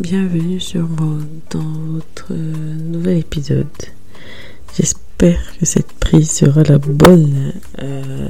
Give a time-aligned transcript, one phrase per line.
[0.00, 0.86] Bienvenue sur
[1.50, 3.66] dans votre nouvel épisode.
[4.76, 7.52] J'espère que cette prise sera la bonne.
[7.80, 8.28] Euh,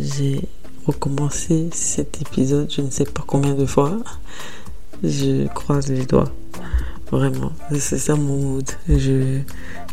[0.00, 0.40] j'ai
[0.86, 3.98] recommencé cet épisode je ne sais pas combien de fois.
[5.04, 6.32] Je croise les doigts.
[7.10, 8.70] Vraiment, c'est ça mon mood.
[8.88, 9.40] Je,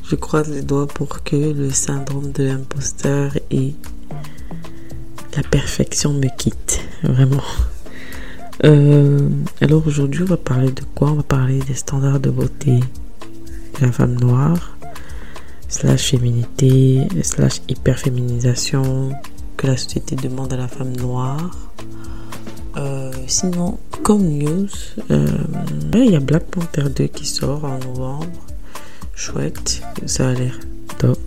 [0.05, 3.75] je croise les doigts pour que le syndrome de l'imposteur et
[5.35, 6.79] la perfection me quitte.
[7.03, 7.43] Vraiment.
[8.65, 9.29] Euh,
[9.61, 11.11] alors aujourd'hui, on va parler de quoi?
[11.11, 14.77] On va parler des standards de beauté de la femme noire,
[15.69, 19.11] slash féminité, slash hyperféminisation
[19.55, 21.71] que la société demande à la femme noire.
[22.75, 24.67] Euh, sinon, comme news,
[25.09, 25.27] euh,
[25.93, 28.27] il y a Black Panther 2 qui sort en novembre.
[29.15, 30.59] Chouette, ça a l'air
[30.97, 31.19] top.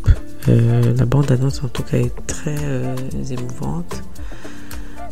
[0.46, 2.56] la bande annonce en tout cas est très
[3.30, 4.02] émouvante.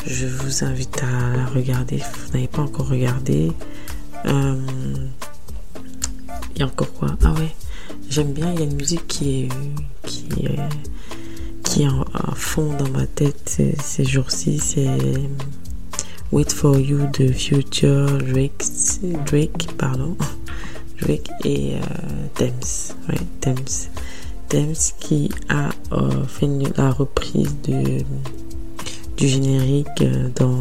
[0.07, 3.53] Je vous invite à la regarder vous n'avez pas encore regardé.
[4.27, 4.57] Euh,
[6.55, 7.09] il y a encore quoi?
[7.23, 7.55] Ah ouais,
[8.09, 8.53] j'aime bien.
[8.53, 9.49] Il y a une musique qui est
[10.03, 10.59] qui est,
[11.65, 14.59] qui est en, fond dans ma tête ces, jours-ci.
[14.59, 14.89] C'est
[16.33, 18.65] Wait for You de Future Drake,
[19.27, 20.17] Drake pardon,
[21.01, 21.79] Drake et euh,
[22.35, 22.97] Thames.
[23.09, 23.91] Ouais, Thames.
[24.49, 28.05] Thames qui a euh, fait la reprise de
[29.29, 30.57] générique euh, dans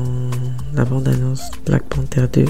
[0.73, 2.45] la bande-annonce Black Panther 2.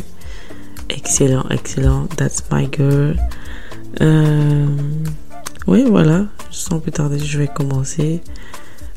[0.89, 2.07] Excellent, excellent.
[2.17, 3.15] That's my girl.
[4.01, 4.65] Euh,
[5.67, 6.25] oui, voilà.
[6.51, 8.21] Sans plus tarder, je vais commencer.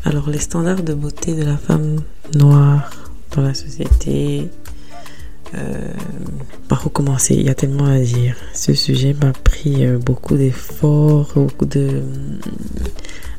[0.05, 2.01] Alors, les standards de beauté de la femme
[2.35, 2.91] noire
[3.37, 4.49] dans la société.
[5.55, 5.93] Euh,
[6.69, 7.35] par où commencer?
[7.35, 8.37] Il y a tellement à dire.
[8.55, 12.03] Ce sujet m'a pris beaucoup d'efforts, beaucoup de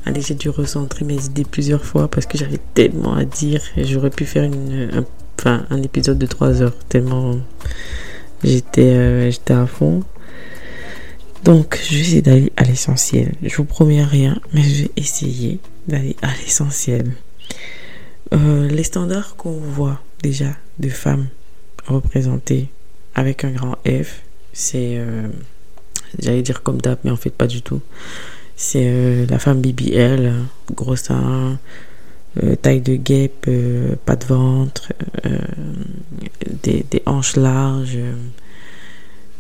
[0.06, 3.86] Allez, j'ai dû recentrer mes idées plusieurs fois parce que j'avais tellement à dire et
[3.86, 5.06] j'aurais pu faire une, un,
[5.40, 7.36] enfin, un épisode de 3 heures tellement
[8.44, 10.04] j'étais euh, j'étais à fond.
[11.44, 13.34] Donc, je vais essayer d'aller à l'essentiel.
[13.42, 17.12] Je vous promets rien, mais je vais essayer d'aller à l'essentiel.
[18.34, 21.28] Euh, les standards qu'on voit déjà de femmes
[21.86, 22.70] représentées
[23.14, 24.22] avec un grand F,
[24.54, 25.28] c'est, euh,
[26.18, 27.82] j'allais dire comme d'hab, mais en fait pas du tout.
[28.56, 30.34] C'est euh, la femme BBL,
[30.74, 31.60] gros sein,
[32.44, 34.94] euh, taille de guêpe, euh, pas de ventre,
[36.64, 37.98] des, des, hanches larges.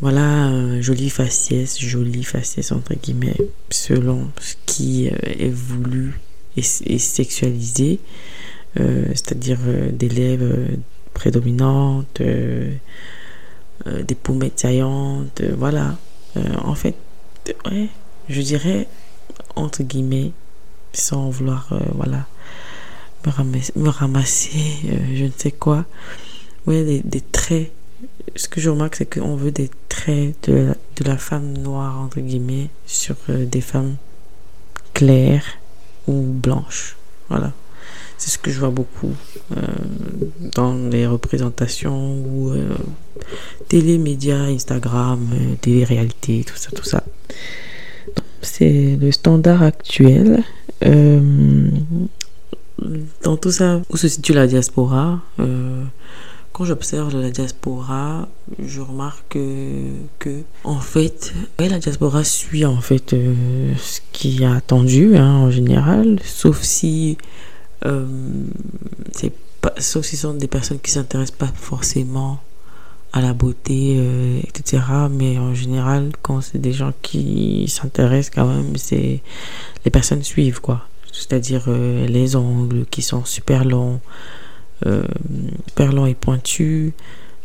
[0.01, 3.37] voilà, jolie faciès, jolie faciès entre guillemets,
[3.69, 6.19] selon ce qui est voulu
[6.57, 7.99] et, sexualisé.
[8.75, 9.59] c'est-à-dire
[9.91, 10.55] des lèvres
[11.13, 15.97] prédominantes, des pommettes saillantes, voilà.
[16.63, 16.95] en fait,
[17.65, 17.87] ouais,
[18.29, 18.87] je dirais
[19.55, 20.31] entre guillemets,
[20.93, 22.25] sans vouloir, euh, voilà,
[23.75, 25.85] me ramasser, euh, je ne sais quoi.
[26.65, 27.71] Oui, des, traits.
[28.35, 31.99] Ce que je remarque, c'est qu'on veut des traits de la, de la, femme noire,
[31.99, 33.95] entre guillemets, sur euh, des femmes
[34.93, 35.45] claires
[36.07, 36.95] ou blanches.
[37.29, 37.51] Voilà.
[38.17, 39.13] C'est ce que je vois beaucoup
[40.55, 42.53] dans les représentations ou
[43.67, 45.27] télé, médias, Instagram,
[45.59, 47.03] télé-réalité, tout ça, tout ça
[48.43, 50.43] c'est le standard actuel.
[50.85, 51.69] Euh,
[53.23, 55.83] dans tout ça, où se situe la diaspora euh,
[56.51, 58.27] Quand j'observe la diaspora,
[58.59, 59.37] je remarque
[60.19, 65.51] que, en fait, la diaspora suit en fait euh, ce qui est attendu hein, en
[65.51, 67.17] général, sauf si
[69.77, 72.39] sauf si ce sont des personnes qui s'intéressent pas forcément
[73.13, 74.81] à la beauté, euh, etc.
[75.11, 79.21] Mais en général, quand c'est des gens qui s'intéressent quand même, c'est
[79.85, 80.87] les personnes suivent quoi.
[81.11, 83.99] C'est-à-dire euh, les ongles qui sont super longs,
[84.87, 85.03] euh,
[85.67, 86.91] super longs et pointus,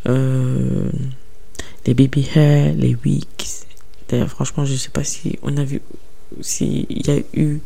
[0.06, 3.26] les baby hair, les wigs.
[4.08, 5.82] D'ailleurs, franchement, je sais pas si on a vu,
[6.40, 7.60] s'il y a eu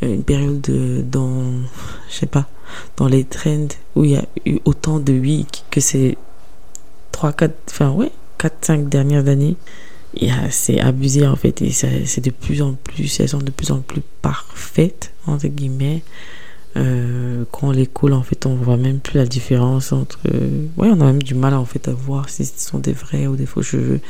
[0.00, 0.64] une période
[1.10, 1.42] dans,
[2.08, 2.48] je sais pas,
[2.96, 3.66] dans les trends
[3.96, 6.16] où il y a eu autant de wigs que c'est
[7.20, 9.56] 3, 4, enfin ouais, 4, 5 dernières années,
[10.48, 11.60] c'est abusé en fait.
[11.60, 16.02] Et c'est de plus en plus, elles sont de plus en plus parfaites, entre guillemets.
[16.78, 20.18] Euh, quand on les coule, en fait, on voit même plus la différence entre.
[20.78, 23.26] ouais, on a même du mal en fait à voir si ce sont des vrais
[23.26, 24.00] ou des faux cheveux.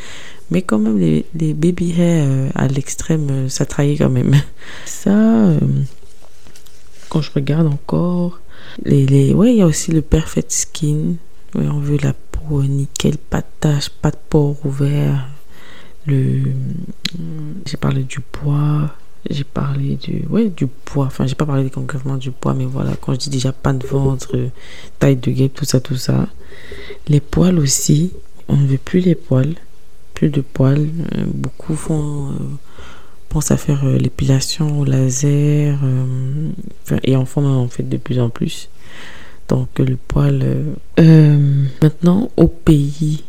[0.52, 4.36] Mais quand même, les, les baby hair euh, à l'extrême, euh, ça trahit quand même.
[4.84, 5.56] Ça,
[7.08, 8.40] quand je regarde encore,
[8.84, 11.14] les, les, ouais, il y a aussi le perfect skin.
[11.56, 12.12] Ouais, on veut la
[12.50, 15.28] nickel, pas de tache, pas de pores ouverts.
[16.06, 16.42] Le,
[17.66, 18.90] j'ai parlé du poids,
[19.28, 21.06] j'ai parlé du, ouais, du poids.
[21.06, 23.86] Enfin, j'ai pas parlé concrètement du poids, mais voilà, quand je dis déjà pas de
[23.86, 24.36] ventre,
[24.98, 26.28] taille de guêpe, tout ça, tout ça.
[27.08, 28.12] Les poils aussi,
[28.48, 29.54] on ne veut plus les poils.
[30.14, 30.88] plus de poils.
[31.26, 32.32] beaucoup font
[33.28, 35.78] pensent à faire l'épilation au laser
[37.04, 38.68] et en font en fait de plus en plus.
[39.50, 40.42] Donc le poil.
[41.82, 43.24] maintenant au pays,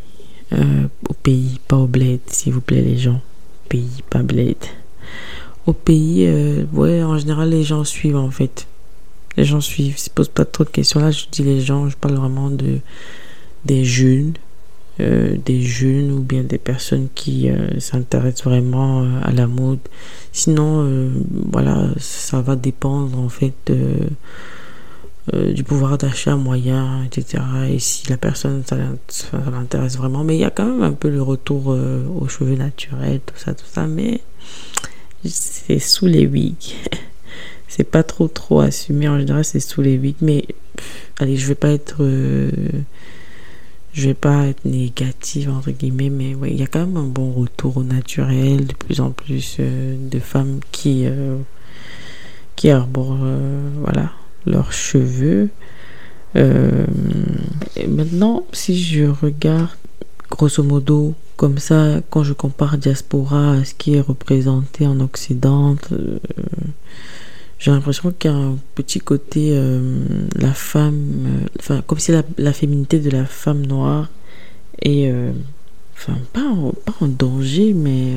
[0.52, 3.20] au pays, pas au bled, s'il vous plaît les gens.
[3.68, 4.56] Pays, pas bled.
[5.66, 6.26] Au pays,
[6.72, 8.66] ouais, en général les gens suivent en fait.
[9.36, 11.00] Les gens suivent, ne se posent pas trop de questions.
[11.00, 12.78] Là, je dis les gens, je parle vraiment de
[13.64, 14.34] des jeunes,
[15.00, 19.78] euh, des jeunes ou bien des personnes qui euh, s'intéressent vraiment euh, à la mode.
[20.32, 21.10] Sinon,
[21.50, 23.70] voilà, ça va dépendre en fait
[25.32, 27.42] du pouvoir d'achat moyen, etc.
[27.70, 28.76] Et si la personne, ça,
[29.52, 30.24] l'intéresse vraiment.
[30.24, 33.54] Mais il y a quand même un peu le retour aux cheveux naturels, tout ça,
[33.54, 33.86] tout ça.
[33.86, 34.20] Mais
[35.24, 36.74] c'est sous les wigs.
[37.74, 40.44] c'est pas trop trop assumé en général c'est sous les wigs mais
[41.18, 42.50] allez je vais pas être euh,
[43.94, 47.32] je vais pas être négative entre guillemets mais il y a quand même un bon
[47.32, 51.38] retour au naturel de plus en plus euh, de femmes qui euh,
[52.56, 53.26] qui arborent
[53.80, 54.12] voilà
[54.46, 55.48] leurs cheveux.
[56.34, 59.68] Et maintenant si je regarde
[60.30, 65.76] grosso modo comme ça quand je compare diaspora à ce qui est représenté en occident
[67.62, 70.04] j'ai l'impression qu'il y a un petit côté, euh,
[70.34, 74.10] la femme, euh, enfin, comme si la, féminité de la femme noire
[74.80, 75.30] est, euh,
[76.08, 78.12] enfin, pas en, pas en danger, mais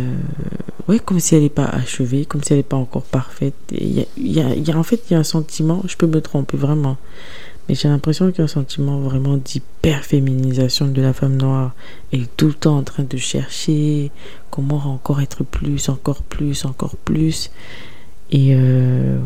[0.88, 3.56] ouais, comme si elle n'est pas achevée, comme si elle n'est pas encore parfaite.
[3.72, 6.98] Il y a, en fait, il y a un sentiment, je peux me tromper vraiment,
[7.68, 11.74] mais j'ai l'impression qu'il y a un sentiment vraiment d'hyper-féminisation de la femme noire.
[12.12, 14.12] Elle est tout le temps en train de chercher
[14.52, 17.52] comment encore être plus, encore plus, encore plus.
[18.32, 19.20] Et euh,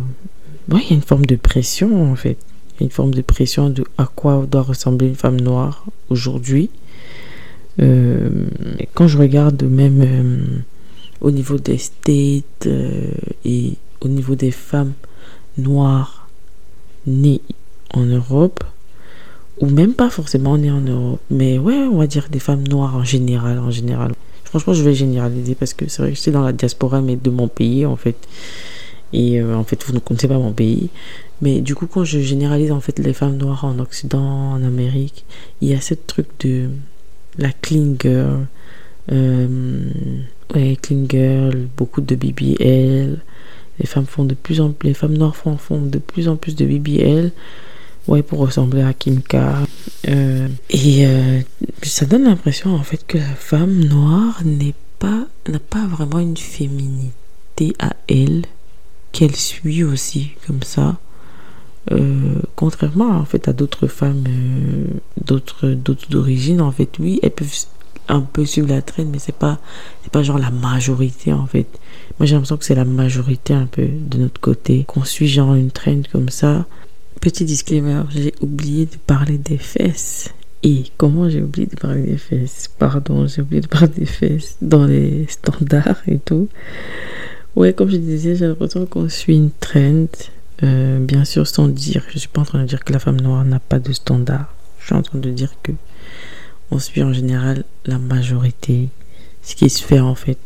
[0.70, 2.38] il y a une forme de pression en fait.
[2.80, 6.70] Une forme de pression de à quoi doit ressembler une femme noire aujourd'hui.
[7.80, 8.30] Euh,
[8.94, 10.60] quand je regarde même euh,
[11.22, 12.68] au niveau des states
[13.46, 14.94] et au niveau des femmes
[15.58, 16.28] noires
[17.08, 17.42] nées
[17.94, 18.64] en Europe,
[19.60, 22.96] ou même pas forcément nées en Europe, mais ouais, on va dire des femmes noires
[22.96, 24.14] en général, en général.
[24.46, 27.30] Franchement, je vais généraliser parce que c'est vrai que c'est dans la diaspora, mais de
[27.30, 28.16] mon pays en fait.
[29.12, 30.90] Et euh, en fait, vous ne connaissez pas mon pays.
[31.42, 35.26] Mais du coup, quand je généralise en fait les femmes noires en Occident, en Amérique,
[35.62, 36.70] il y a ce truc de
[37.40, 38.48] la clean girl.
[39.12, 39.90] Euh,
[40.54, 43.20] ouais, clean girl, beaucoup de BBL.
[43.80, 46.56] Les femmes font de plus en plus, les femmes noires font, de plus en plus
[46.56, 47.32] de BBL.
[48.08, 49.36] Ouais, pour ressembler à Kim K.
[50.08, 51.06] Euh, et
[51.84, 56.38] ça donne l'impression en fait que la femme noire n'est pas, n'a pas vraiment une
[56.38, 58.44] féminité à elle
[59.12, 60.98] qu'elle suit aussi comme ça.
[61.92, 64.86] Euh, contrairement en fait à d'autres femmes euh,
[65.24, 67.66] d'autres d'autres d'origine en fait oui elles peuvent
[68.10, 69.60] un peu suivre la traîne mais c'est pas
[70.04, 71.68] c'est pas genre la majorité en fait.
[72.20, 75.56] Moi j'ai l'impression que c'est la majorité un peu de notre côté qu'on suit genre
[75.56, 76.66] une traîne comme ça.
[77.22, 80.34] Petit disclaimer j'ai oublié de parler des fesses.
[80.62, 82.70] Et comment j'ai oublié de parler des fesses?
[82.78, 86.50] Pardon j'ai oublié de parler des fesses dans les standards et tout.
[87.56, 90.08] Ouais, comme je disais, j'ai l'impression qu'on suit une trend.
[90.64, 93.22] Euh, bien sûr, sans dire, je suis pas en train de dire que la femme
[93.22, 94.54] noire n'a pas de standard.
[94.80, 95.72] Je suis en train de dire que
[96.72, 98.90] on suit en général la majorité,
[99.42, 100.38] ce qui se fait en fait.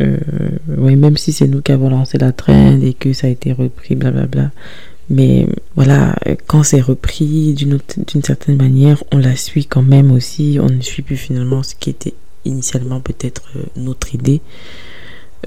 [0.00, 0.18] Euh,
[0.76, 3.52] oui, même si c'est nous qui avons lancé la trend et que ça a été
[3.52, 4.50] repris, blablabla.
[5.10, 7.80] Mais voilà, quand c'est repris d'une
[8.22, 10.58] certaine manière, on la suit quand même aussi.
[10.60, 14.40] On ne suit plus finalement ce qui était initialement peut-être euh, notre idée.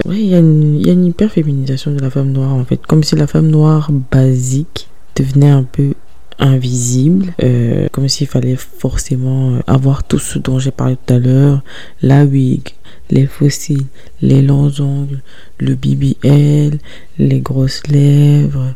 [0.06, 2.84] Oui, il y, a une hyper-féminisation de la femme noire en fait.
[2.86, 5.92] Comme si la femme noire basique devenait un peu
[6.38, 11.18] invisible, euh, comme s'il fallait forcément euh, avoir tout ce dont j'ai parlé tout à
[11.18, 11.62] l'heure,
[12.00, 12.74] la wig,
[13.10, 13.86] les fossiles,
[14.22, 15.20] les longs ongles,
[15.60, 16.78] le BBL,
[17.18, 18.74] les grosses lèvres,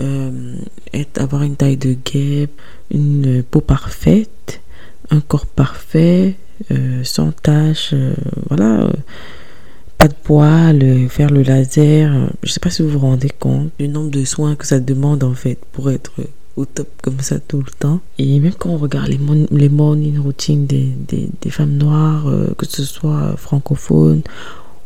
[0.00, 0.56] euh,
[1.16, 2.60] avoir une taille de guêpe,
[2.90, 4.60] une peau parfaite,
[5.10, 6.36] un corps parfait,
[7.02, 7.94] sans taches,
[8.48, 8.90] voilà
[9.98, 12.30] pas de poils, faire le laser.
[12.42, 15.24] Je sais pas si vous vous rendez compte du nombre de soins que ça demande
[15.24, 16.12] en fait pour être
[16.58, 18.00] au top comme ça tout le temps.
[18.18, 19.18] Et même quand on regarde les,
[19.50, 24.22] les morning routines des, des, femmes noires, euh, que ce soit francophones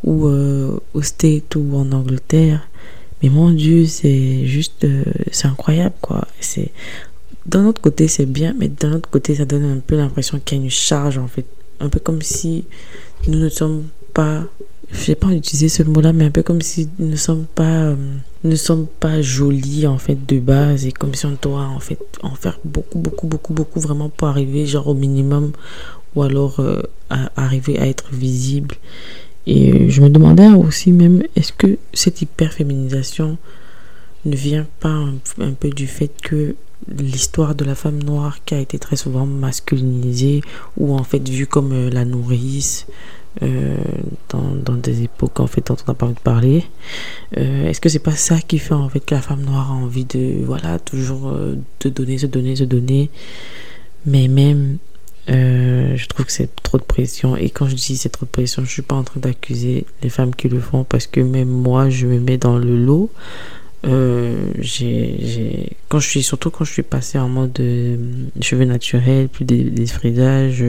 [0.05, 2.69] ou euh, au State ou en Angleterre,
[3.23, 6.27] mais mon Dieu, c'est juste, euh, c'est incroyable quoi.
[6.41, 6.71] C'est
[7.47, 10.59] d'un autre côté c'est bien, mais d'un autre côté ça donne un peu l'impression qu'il
[10.59, 11.47] y a une charge en fait,
[11.81, 12.65] un peu comme si
[13.29, 14.45] nous ne sommes pas
[14.93, 17.87] je sais pas utiliser ce mot-là, mais un peu comme si nous ne sommes pas,
[17.87, 17.97] euh,
[18.45, 21.99] ne sommes pas jolis en fait de base et comme si on doit en fait
[22.23, 25.53] en faire beaucoup, beaucoup, beaucoup, beaucoup vraiment pour arriver genre au minimum
[26.15, 26.83] ou alors euh,
[27.37, 28.77] arriver à être visible.
[29.47, 33.39] Et je me demandais aussi même, est-ce que cette hyperféminisation
[34.25, 36.55] ne vient pas un, peu du fait que
[36.89, 40.43] l'histoire de la femme noire qui a été très souvent masculinisée
[40.77, 42.87] ou en fait vue comme euh, la nourrice
[43.43, 43.77] euh,
[44.29, 46.65] dans, dans, des époques en fait dont on n'a pas envie de parler
[47.39, 49.75] euh, est-ce que c'est pas ça qui fait en fait que la femme noire a
[49.75, 53.11] envie de voilà toujours de donner se donner se donner?
[54.05, 54.79] Mais même
[55.29, 57.37] je trouve que c'est trop de pression.
[57.37, 60.09] Et quand je dis c'est trop de pression je suis pas en train d'accuser les
[60.11, 63.11] femmes qui le font parce que même moi je me mets dans le lot
[63.85, 67.99] euh, j'ai, quand je suis, surtout quand je suis passé en mode de
[68.41, 70.65] cheveux naturels, plus des, des frisages,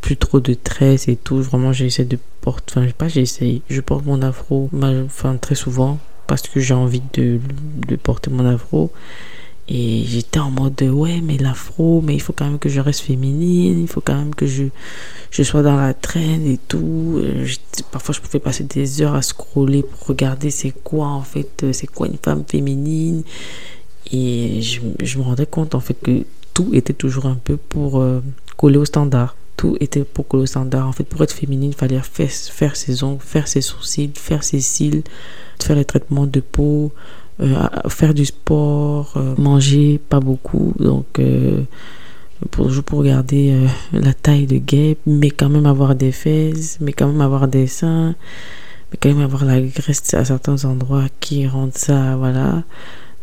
[0.00, 1.40] plus trop de tresses et tout.
[1.40, 4.70] Vraiment, j'essaie de porter, enfin, pas j'essaie, je porte mon afro,
[5.04, 7.40] enfin, très souvent parce que j'ai envie de,
[7.86, 8.92] de porter mon afro.
[9.68, 13.00] Et j'étais en mode ouais, mais l'afro, mais il faut quand même que je reste
[13.00, 14.64] féminine, il faut quand même que je,
[15.32, 17.14] je sois dans la traîne et tout.
[17.16, 17.46] Euh,
[17.90, 21.72] parfois, je pouvais passer des heures à scroller pour regarder c'est quoi en fait, euh,
[21.72, 23.24] c'est quoi une femme féminine.
[24.12, 28.00] Et je, je, me rendais compte en fait que tout était toujours un peu pour
[28.00, 28.20] euh,
[28.56, 29.34] coller au standard.
[29.56, 30.86] Tout était pour coller au standard.
[30.86, 34.44] En fait, pour être féminine, il fallait faire, faire ses ongles, faire ses sourcils, faire
[34.44, 35.02] ses cils,
[35.60, 36.92] faire les traitements de peau.
[37.38, 41.64] Euh, faire du sport, euh, manger pas beaucoup, donc euh,
[42.50, 43.54] pour, pour garder
[43.92, 47.66] la taille de guêpe, mais quand même avoir des fesses, mais quand même avoir des
[47.66, 48.14] seins,
[48.90, 52.62] mais quand même avoir la graisse à certains endroits qui rendent ça, voilà,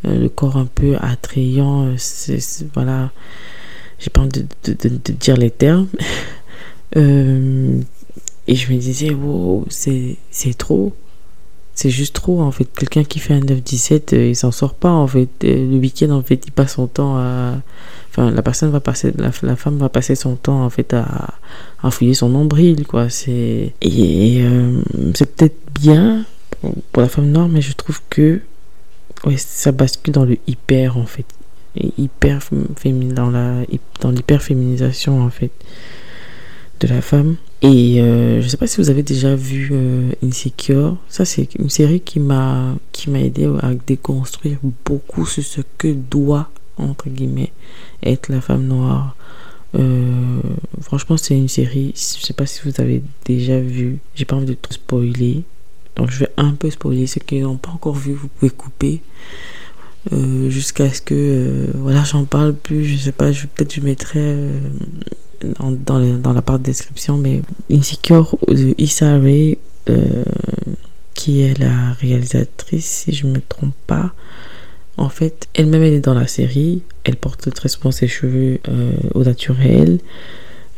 [0.03, 2.37] le corps un peu attrayant, c'est,
[2.75, 3.11] voilà,
[3.97, 4.29] j'ai pas envie
[4.63, 5.87] de, de, dire les termes.
[6.95, 10.93] et je me disais, wow, c'est trop
[11.75, 12.65] c'est juste trop en fait.
[12.65, 15.29] Quelqu'un qui fait un 9-17, euh, il s'en sort pas en fait.
[15.43, 17.55] Euh, le week-end en fait, il passe son temps à.
[18.09, 21.29] Enfin, la personne va passer, la, femme va passer son temps en fait à,
[21.81, 23.09] à fouiller son nombril quoi.
[23.09, 24.81] C'est et, euh,
[25.15, 26.23] c'est peut-être bien
[26.91, 28.41] pour la femme noire, mais je trouve que
[29.25, 31.25] ouais, ça bascule dans le hyper en fait,
[31.97, 32.41] hyper
[32.77, 33.65] féminin dans
[34.01, 35.51] dans l'hyper féminisation en fait
[36.79, 37.35] de la femme.
[37.61, 40.97] Et euh, je sais pas si vous avez déjà vu euh, Insecure.
[41.07, 45.87] Ça, c'est une série qui m'a qui m'a aidé à déconstruire beaucoup sur ce que
[45.87, 47.53] doit entre guillemets
[48.03, 49.15] être la femme noire.
[49.75, 50.41] Euh,
[50.81, 51.93] franchement, c'est une série.
[51.95, 53.99] Je sais pas si vous avez déjà vu.
[54.15, 55.43] J'ai pas envie de trop spoiler.
[55.95, 57.07] Donc, je vais un peu spoiler.
[57.07, 59.01] Ceux qui n'ont pas encore vu, vous pouvez couper.
[60.49, 64.35] jusqu'à ce que voilà j'en parle plus je sais pas je peut-être je mettrai
[65.41, 69.57] dans, la part de description, mais Insecure de Issa Rae,
[69.89, 70.23] euh,
[71.13, 74.13] qui est la réalisatrice, si je ne me trompe pas.
[74.97, 76.83] En fait, elle-même, elle est dans la série.
[77.03, 79.99] Elle porte très souvent ses cheveux euh, au naturel,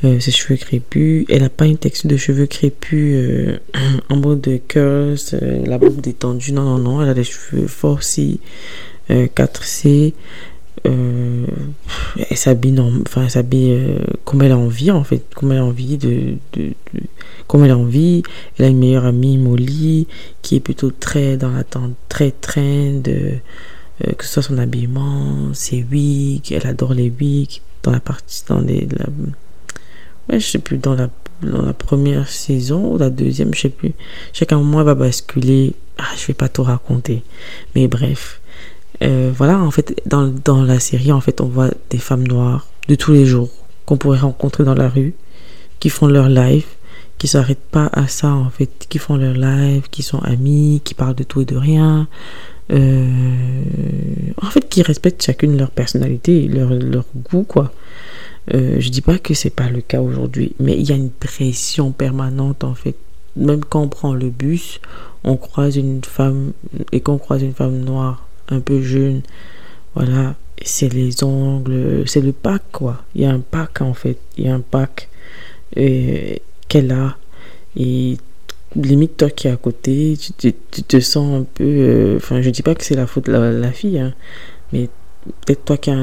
[0.03, 1.25] euh, ses cheveux crépus.
[1.29, 3.59] Elle n'a pas une texture de cheveux crépus
[4.09, 5.17] en mode de curls,
[5.65, 6.53] la boucle détendue.
[6.53, 7.01] Non, non, non.
[7.01, 8.39] Elle a des cheveux forcés,
[9.09, 10.13] 4C
[10.85, 11.45] euh,
[12.29, 15.97] elle s'habille enfin s'habille euh, comme elle a envie en fait comme elle a envie
[15.97, 16.71] de, de,
[17.47, 18.23] comme elle a envie.
[18.57, 20.07] Elle a une meilleure amie Molly
[20.41, 23.33] qui est plutôt très dans l'attente très trend de
[24.05, 26.51] euh, que ce soit son habillement ses wigs.
[26.51, 29.05] Elle adore les wigs dans la partie dans les la,
[30.29, 31.09] ouais je sais plus dans la
[31.41, 33.93] dans la première saison ou la deuxième je sais plus.
[34.33, 35.73] Chaque mois va basculer.
[35.97, 37.23] Ah je vais pas tout raconter.
[37.75, 38.41] Mais bref
[39.05, 42.67] euh, voilà, en fait, dans, dans la série, en fait, on voit des femmes noires
[42.87, 43.49] de tous les jours
[43.85, 45.13] qu'on pourrait rencontrer dans la rue,
[45.79, 46.65] qui font leur live,
[47.17, 50.93] qui s'arrêtent pas à ça, en fait, qui font leur live, qui sont amis, qui
[50.93, 52.07] parlent de tout et de rien.
[52.71, 53.09] Euh,
[54.41, 57.71] en fait, qui respectent chacune leur personnalité, leur, leur goût, quoi.
[58.53, 61.11] Euh, je dis pas que c'est pas le cas aujourd'hui, mais il y a une
[61.11, 62.95] pression permanente, en fait.
[63.35, 64.79] Même quand on prend le bus,
[65.23, 66.53] on croise une femme,
[66.91, 69.21] et qu'on croise une femme noire un peu jeune.
[69.95, 73.03] Voilà, c'est les ongles, c'est le pack quoi.
[73.15, 75.09] Il y a un pack en fait, il y a un pack
[75.77, 76.35] euh,
[76.67, 77.17] qu'elle a.
[77.77, 78.17] Et
[78.75, 81.63] limite toi qui es à côté, tu, te sens un peu...
[81.63, 84.13] Euh, enfin, je dis pas que c'est la faute de la, fille, hein,
[84.73, 84.89] mais
[85.45, 85.97] peut-être toi qui a,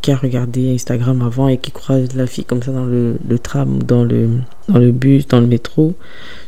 [0.00, 3.82] qui a regardé Instagram avant et qui croise la fille comme ça dans le, tram,
[3.82, 4.28] dans le,
[4.68, 5.94] dans le bus, dans le métro,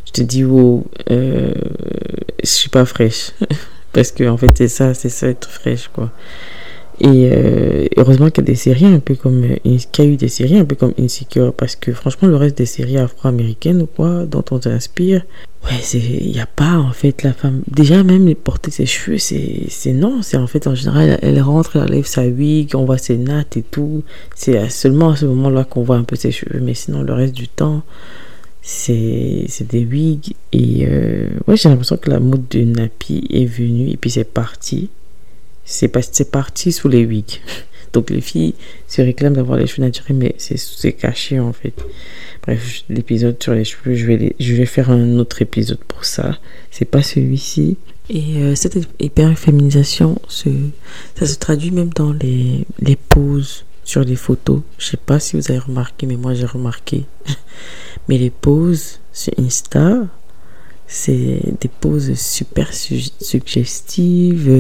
[0.07, 1.53] je te dis, oh, euh,
[2.43, 3.33] je suis pas fraîche.
[3.93, 6.11] Parce que, en fait, c'est ça, c'est ça être fraîche, quoi.
[7.01, 9.45] Et euh, heureusement qu'il y a des séries un peu comme
[9.93, 12.59] qu'il y a eu des séries un peu comme Insecure parce que franchement le reste
[12.59, 15.23] des séries afro-américaines quoi dont on s'inspire
[15.65, 19.67] ouais il y a pas en fait la femme déjà même porter ses cheveux c'est
[19.69, 22.99] c'est non c'est en fait en général elle rentre elle enlève sa wig on voit
[22.99, 24.03] ses nattes et tout
[24.35, 27.35] c'est seulement à ce moment-là qu'on voit un peu ses cheveux mais sinon le reste
[27.35, 27.85] du temps
[28.61, 33.91] c'est des wigs et euh, ouais j'ai l'impression que la mode de nappy est venue
[33.91, 34.91] et puis c'est parti
[35.69, 37.41] c'est c'est parti sous les wigs.
[37.93, 38.55] Donc les filles
[38.87, 41.75] se réclament d'avoir les cheveux naturels, mais c'est caché en fait.
[42.43, 46.39] Bref, l'épisode sur les cheveux, je vais, je vais faire un autre épisode pour ça.
[46.71, 47.77] C'est pas celui-ci.
[48.11, 54.61] Et euh, cette hyper-féminisation, ça se traduit même dans les, les poses sur les photos.
[54.77, 57.07] Je sais pas si vous avez remarqué, mais moi j'ai remarqué.
[58.09, 60.01] mais les poses sur Insta,
[60.87, 64.51] c'est des poses super suggestives.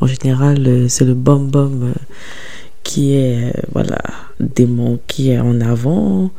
[0.00, 1.92] En général, euh, c'est le bum euh,
[2.82, 4.00] qui est euh, voilà
[4.40, 6.32] démon qui est en avant.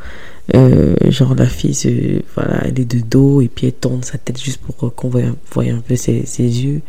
[0.53, 4.59] genre la fille, voilà, elle est de dos et puis elle tourne sa tête juste
[4.59, 6.81] pour qu'on voit, un peu ses, yeux.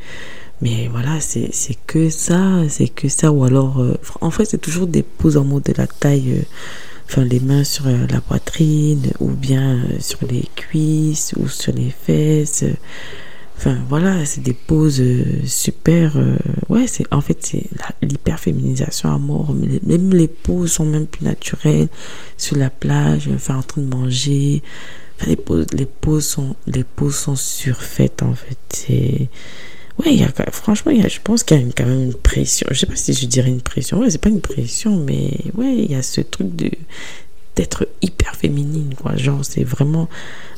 [0.62, 1.50] Mais voilà, c'est
[1.86, 3.32] que ça, c'est que ça.
[3.32, 3.84] Ou alors,
[4.20, 6.44] en fait, c'est toujours des poses en mode de la taille
[7.08, 11.72] enfin les mains sur euh, la poitrine ou bien euh, sur les cuisses ou sur
[11.72, 12.64] les fesses.
[13.56, 16.16] Enfin voilà, c'est des poses euh, super.
[16.68, 17.64] ouais, c'est en fait c'est
[18.02, 19.54] l'hyperféminisation à mort.
[19.54, 21.88] Même les poses sont même plus naturelles
[22.36, 24.62] sur la plage, enfin en train de manger.
[25.16, 28.58] Enfin, les poses, les poses sont les poses sont surfaites en fait.
[28.70, 29.28] C'est
[29.98, 32.66] Ouais, y a, franchement, y a, je pense qu'il y a quand même une pression.
[32.70, 34.00] Je sais pas si je dirais une pression.
[34.00, 36.70] Ouais, c'est pas une pression, mais ouais, il y a ce truc de
[37.56, 39.16] d'être hyper féminine, quoi.
[39.16, 40.08] Genre, c'est vraiment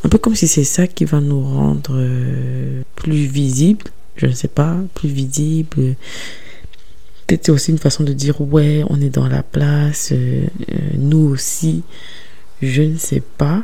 [0.05, 3.85] un peu comme si c'est ça qui va nous rendre euh, plus visibles.
[4.16, 5.95] Je ne sais pas, plus visibles.
[7.26, 11.28] Peut-être aussi une façon de dire, ouais, on est dans la place, euh, euh, nous
[11.28, 11.83] aussi.
[12.62, 13.62] Je ne sais pas.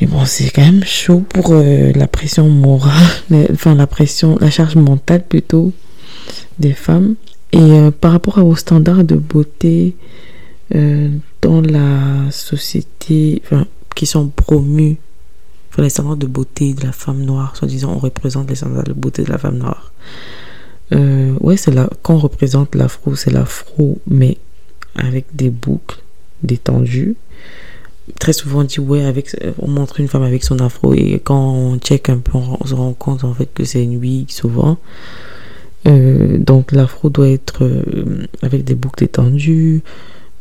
[0.00, 3.08] Mais bon, c'est quand même chaud pour euh, la pression morale,
[3.52, 5.72] enfin la pression, la charge mentale plutôt
[6.58, 7.14] des femmes.
[7.52, 9.96] Et euh, par rapport aux standards de beauté
[10.74, 11.08] euh,
[11.42, 14.98] dans la société, enfin, qui sont promus,
[15.78, 19.22] les standards de beauté de la femme noire, soi-disant, on représente les standards de beauté
[19.22, 19.92] de la femme noire.
[20.90, 24.38] ouais, c'est là, quand on représente l'afro, c'est l'afro, mais
[24.96, 26.02] avec des boucles
[26.42, 27.14] détendues
[28.18, 31.52] très souvent on dit ouais avec on montre une femme avec son afro et quand
[31.52, 34.78] on check un peu on, se rend compte en fait que c'est une wig souvent.
[35.86, 39.82] Euh, donc l'afro doit être euh, avec des boucles étendues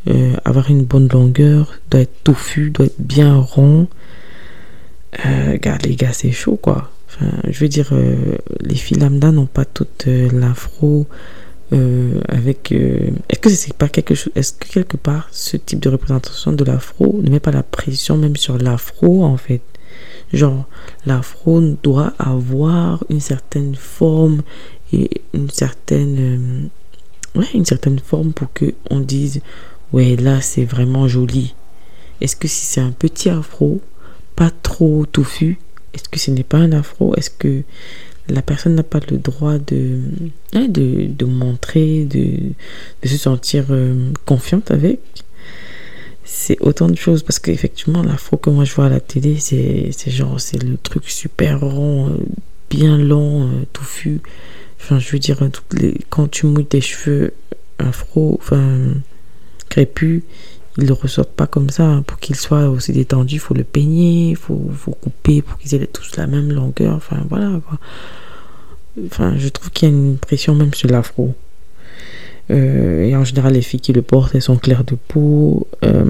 [0.10, 3.88] euh, avoir une bonne longueur doit être touffu doit être bien rond.
[5.24, 6.92] Regarde les gars c'est chaud quoi.
[7.50, 7.92] Je veux dire
[8.62, 11.08] les filles lambda n'ont pas toute l'afro
[11.74, 15.80] euh, avec euh, est-ce que c'est pas quelque chose est-ce que quelque part ce type
[15.80, 19.62] de représentation de l'afro ne met pas la pression même sur l'afro en fait?
[20.32, 20.66] Genre
[21.06, 24.44] l'afro doit avoir une certaine forme
[24.94, 26.70] et une certaine
[27.36, 29.42] euh, ouais une certaine forme pour que on dise
[29.94, 31.54] ouais là c'est vraiment joli.
[32.22, 33.82] Est-ce que si c'est un petit afro
[34.36, 35.60] pas trop touffu
[35.98, 37.16] est-ce que ce n'est pas un afro?
[37.16, 37.64] Est-ce que
[38.30, 40.00] la personne n'a pas le droit de,
[40.54, 42.54] hein, de, de montrer, de,
[43.04, 45.00] de, se sentir euh, confiante avec.
[46.24, 49.92] C'est autant de choses parce qu'effectivement, l'afro que moi je vois à la télé, c'est
[50.08, 52.18] genre, c'est le truc super rond, euh,
[52.70, 54.22] bien long, euh, touffu.
[54.80, 55.40] Enfin, je veux dire,
[56.10, 57.34] quand tu mouilles tes cheveux
[57.80, 58.94] afro, enfin,
[59.70, 60.24] crépus,
[60.78, 62.02] ils ne ressortent pas comme ça.
[62.06, 65.76] Pour qu'ils soient aussi détendus, il faut le peigner, il faut, faut, couper pour qu'ils
[65.76, 66.96] aient tous la même longueur.
[66.96, 67.80] Enfin, voilà quoi.
[69.06, 71.36] Enfin, je trouve qu'il y a une pression même sur l'afro.
[72.50, 75.68] Euh, et en général, les filles qui le portent, elles sont claires de peau.
[75.84, 76.06] Euh,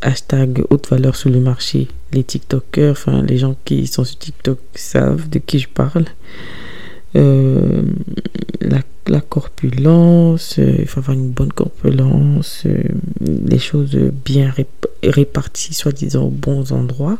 [0.00, 1.88] hashtag haute valeur sur le marché.
[2.12, 6.04] Les TikTokers, enfin, les gens qui sont sur TikTok savent de qui je parle.
[7.16, 7.82] Euh,
[8.60, 12.66] la, la, corpulence, il faut avoir une bonne corpulence,
[13.20, 14.52] les choses bien
[15.02, 17.18] réparties, soi-disant aux bons endroits.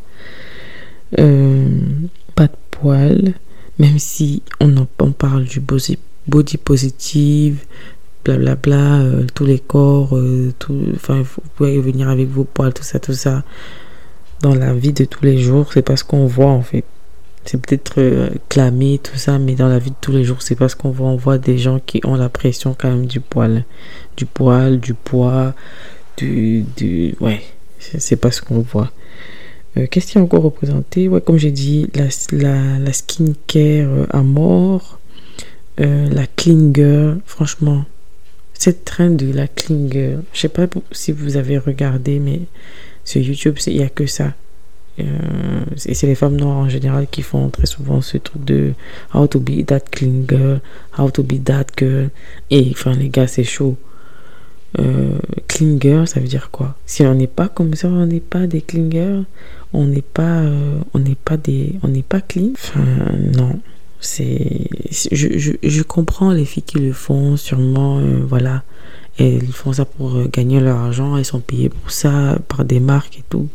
[1.16, 3.34] pas de poils
[3.78, 7.64] même si on, en, parle du body, body positive,
[8.24, 10.52] blablabla, bla, bla, euh, tous les corps, euh,
[10.94, 13.42] enfin, vous pouvez venir avec vos poils, tout ça, tout ça.
[14.42, 16.84] Dans la vie de tous les jours, c'est pas ce qu'on voit en fait.
[17.44, 20.54] C'est peut-être euh, clamé, tout ça, mais dans la vie de tous les jours, c'est
[20.54, 21.08] pas ce qu'on voit.
[21.08, 23.64] On voit des gens qui ont la pression quand même du poil.
[24.16, 25.54] Du poil, du poids,
[26.16, 26.64] du.
[26.76, 27.42] du ouais,
[27.78, 28.90] c'est pas ce qu'on voit.
[29.76, 32.04] Euh, qu'est-ce qui est encore représenté ouais, Comme j'ai dit, la,
[32.78, 34.98] la, skincare euh, à mort,
[35.76, 37.84] la clean girl, franchement,
[38.54, 42.42] cette trend de la clean girl, je sais pas si vous avez regardé, mais
[43.04, 44.32] sur YouTube, il n'y a que ça.
[45.00, 48.72] Euh, et c'est les femmes noires en général qui font très souvent ce truc de
[49.12, 50.60] how to be that clean girl,
[50.96, 52.10] how to be that girl.
[52.50, 53.76] Et enfin, les gars, c'est chaud.
[54.78, 55.18] Euh,
[55.80, 56.76] girl, ça veut dire quoi?
[56.86, 59.24] Si on n'est pas comme ça, on n'est pas des clean girls,
[59.72, 60.78] on n'est pas, euh,
[61.24, 62.52] pas des, on n'est pas clean.
[62.54, 62.84] Enfin,
[63.36, 63.60] non.
[64.00, 68.62] C'est, je, je, comprends les filles qui le font, sûrement, voilà.
[69.18, 72.80] Et ils font ça pour gagner leur argent, elles sont payées pour ça par des
[72.80, 73.48] marques et tout.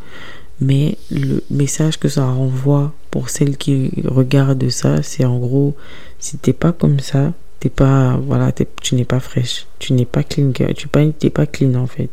[0.61, 5.75] Mais le message que ça renvoie pour celles qui regardent ça, c'est en gros,
[6.19, 10.23] si t'es pas comme ça, t'es pas, voilà, tu n'es pas fraîche, tu n'es pas
[10.23, 12.09] clean tu n'es pas, pas clean en fait.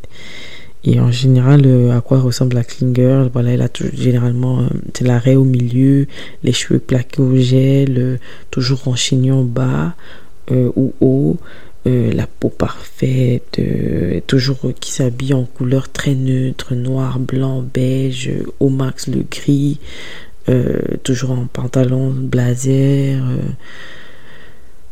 [0.84, 3.28] Et en général, euh, à quoi ressemble la clean girl?
[3.32, 6.06] Voilà, elle a généralement euh, c'est l'arrêt au milieu,
[6.44, 8.16] les cheveux plaqués au gel, euh,
[8.52, 9.94] toujours en chignon bas
[10.48, 11.38] ou haut,
[11.86, 18.30] euh, la peau parfaite, euh, toujours qui s'habille en couleur très neutre, noir, blanc, beige,
[18.58, 19.78] au max le gris,
[20.48, 23.22] euh, toujours en pantalon, blazer.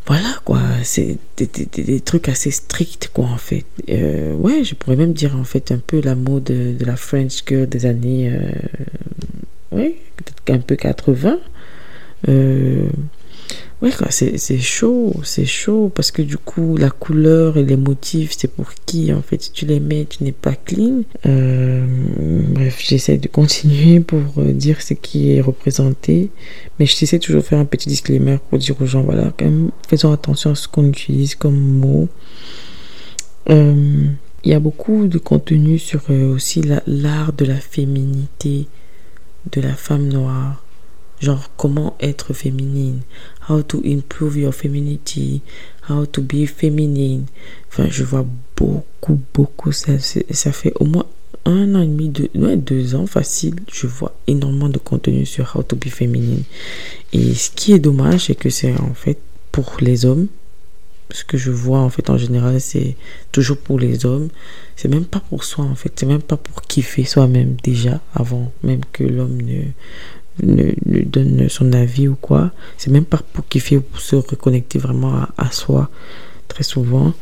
[0.07, 3.65] voilà quoi, c'est des, trucs assez stricts quoi en fait.
[3.89, 7.69] ouais, je pourrais même dire en fait un peu la mode de, la French girl
[7.69, 8.33] des années,
[9.73, 11.39] ouais, peut-être un peu 80.
[13.85, 18.49] Oui, c'est chaud, c'est chaud parce que du coup, la couleur et les motifs, c'est
[18.49, 19.43] pour qui en fait?
[19.43, 21.03] Si tu les mets, tu n'es pas clean.
[21.27, 21.85] Euh,
[22.49, 26.31] bref, j'essaie de continuer pour euh, dire ce qui est représenté,
[26.79, 29.71] mais j'essaie toujours de faire un petit disclaimer pour dire aux gens voilà, quand même,
[29.87, 32.09] faisons attention à ce qu'on utilise comme mot.
[33.51, 34.07] Euh,
[34.45, 38.67] il y a beaucoup de contenu sur aussi l'art de la féminité
[39.53, 40.64] de la femme noire
[41.25, 43.01] Genre, comment être féminine?
[43.49, 45.41] How to improve your femininity?
[45.89, 47.25] How to be feminine?
[47.71, 48.27] Enfin, je vois
[48.59, 49.73] beaucoup, beaucoup.
[49.73, 51.07] Ça, ça fait au moins
[51.47, 53.57] un an et demi, deux, deux ans facile.
[53.73, 56.43] Je vois énormément de contenu sur How to be feminine.
[57.15, 59.17] Et ce qui est dommage, c'est que c'est en fait
[59.51, 60.27] pour les hommes.
[61.11, 62.97] Ce que je vois en fait en général, c'est
[63.33, 64.29] toujours pour les hommes.
[64.77, 65.91] C'est même pas pour soi en fait.
[65.97, 69.63] C'est même pas pour kiffer soi-même déjà avant même que l'homme ne
[70.43, 70.73] ne,
[71.05, 72.51] donne son avis ou quoi.
[72.77, 75.91] C'est même pas pour kiffer ou pour se reconnecter vraiment à, soi,
[76.49, 77.13] très souvent.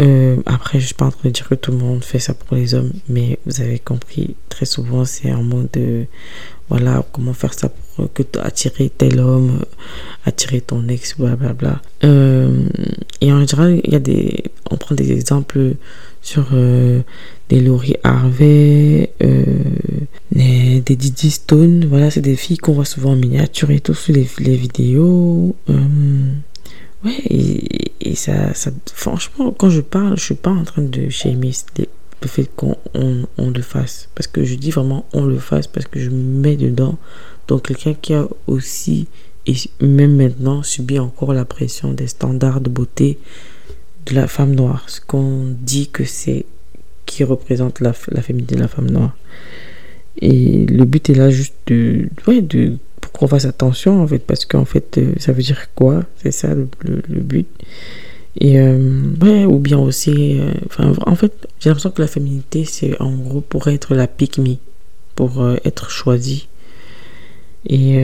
[0.00, 2.34] Euh, après, je suis pas en train de dire que tout le monde fait ça
[2.34, 6.04] pour les hommes, mais vous avez compris, très souvent, c'est en mode de,
[6.68, 9.64] voilà, comment faire ça pour que attirer tel homme,
[10.26, 11.54] attirer ton ex, blablabla.
[11.54, 12.68] Bla, euh,
[13.22, 15.74] et en général, il y a des, on prend des exemples
[16.28, 17.00] sur euh,
[17.48, 19.44] des Laurie Harvey, euh,
[20.30, 21.86] des, Didi Stone.
[21.86, 25.56] Voilà, c'est des filles qu'on voit souvent en miniature et tout sur les, vidéos.
[25.70, 26.32] Euh,
[27.04, 27.16] ouais,
[28.00, 28.52] et, ça,
[28.92, 33.50] franchement, quand je parle, je suis pas en train de shamer le fait qu'on on,
[33.50, 34.10] le fasse.
[34.14, 36.98] Parce que je dis vraiment on le fasse parce que je me mets dedans.
[37.46, 39.06] Donc, quelqu'un qui a aussi,
[39.46, 43.18] et même maintenant, subi encore la pression des standards de beauté
[44.14, 44.84] la femme noire.
[44.88, 46.46] Ce qu'on dit que c'est
[47.06, 49.16] qui représente la, la féminité de la femme noire.
[50.20, 54.18] Et le but est là juste de, ouais, de pour qu'on fasse attention en fait,
[54.18, 56.04] parce qu'en fait, euh, ça veut dire quoi?
[56.22, 57.46] C'est ça le, le, but.
[58.40, 60.52] Et euh, ouais, ou bien aussi, euh,
[61.06, 64.56] en fait, j'ai l'impression que la féminité, c'est en gros pour être la pick me,
[65.14, 66.48] pour être choisie.
[67.66, 67.98] Et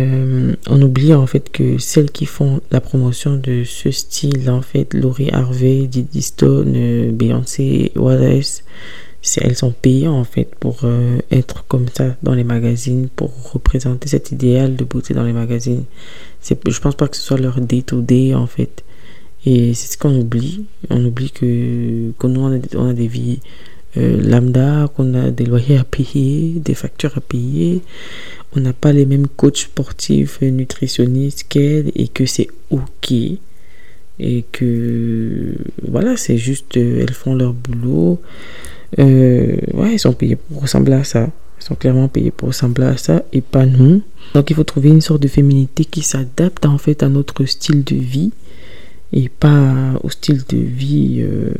[0.68, 4.92] on oublie en fait que celles qui font la promotion de ce style, en fait,
[4.92, 8.64] Laurie Harvey, Didi Stone, Beyoncé, Wallace,
[9.40, 14.08] elles sont payées en fait pour euh, être comme ça dans les magazines, pour représenter
[14.08, 15.84] cet idéal de beauté dans les magazines.
[16.40, 18.84] C'est, je pense pas que ce soit leur day to en fait.
[19.46, 20.64] Et c'est ce qu'on oublie.
[20.90, 23.40] On oublie que, que nous, on a, des vies
[23.96, 27.82] euh, lambda, qu'on a des loyers à payer, des factures à payer.
[28.56, 33.12] On n'a pas les mêmes coachs sportifs, nutritionnistes qu'elles et que c'est ok.
[34.20, 35.54] Et que
[35.88, 38.20] voilà, c'est juste, euh, elles font leur boulot.
[39.00, 41.28] Euh, ouais, ils sont payés pour ressembler à ça.
[41.60, 44.02] Ils sont clairement payés pour ressembler à ça et pas nous.
[44.34, 47.82] Donc il faut trouver une sorte de féminité qui s'adapte en fait à notre style
[47.82, 48.32] de vie
[49.12, 51.52] et pas au style de vie euh,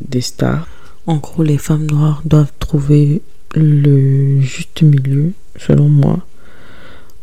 [0.00, 0.66] des stars.
[1.06, 3.20] En gros, les femmes noires doivent trouver
[3.54, 6.24] le juste milieu, selon moi,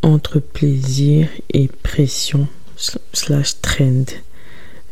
[0.07, 2.47] entre plaisir et pression
[3.13, 4.05] slash trend.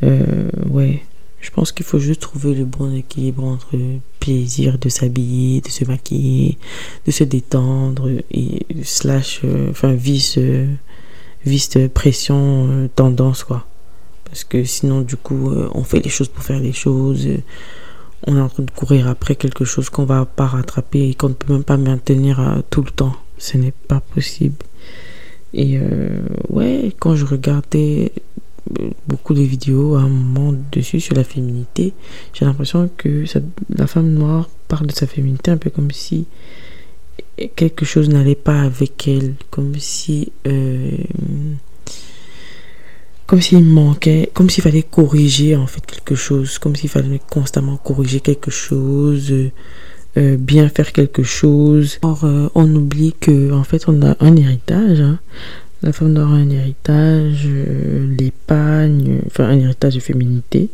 [0.04, 1.04] Euh, ouais,
[1.40, 3.78] je pense qu'il faut juste trouver le bon équilibre entre
[4.20, 6.58] plaisir de s'habiller, de se maquiller,
[7.06, 10.66] de se détendre et slash, euh, enfin, vice, euh,
[11.46, 13.66] vice pression, euh, tendance, quoi.
[14.26, 17.28] Parce que sinon, du coup, on fait les choses pour faire les choses.
[18.28, 21.30] on est en train de courir après quelque chose qu'on va pas rattraper et qu'on
[21.30, 23.16] ne peut même pas maintenir tout le temps.
[23.38, 24.58] Ce n'est pas possible.
[25.56, 26.10] Et euh,
[26.50, 28.12] ouais, quand je regardais
[28.80, 31.94] euh, beaucoup de vidéos à un moment dessus sur la féminité,
[32.34, 33.24] j'ai l'impression que
[33.70, 36.26] la femme noire parle de sa féminité un peu comme si
[37.56, 40.32] quelque chose n'allait pas avec elle, comme si
[43.26, 47.78] comme s'il manquait, comme s'il fallait corriger en fait quelque chose, comme s'il fallait constamment
[47.78, 49.34] corriger quelque chose,
[50.18, 52.00] euh, euh, bien faire quelque chose.
[52.02, 55.02] Or, euh, on oublie que en fait on a un héritage.
[55.02, 55.20] Hein.
[55.82, 57.48] La femme aura un héritage,
[58.18, 60.70] l'épargne, enfin un héritage de féminité,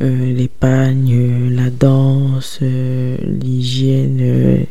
[0.00, 4.66] l'épargne, la danse, l'hygiène,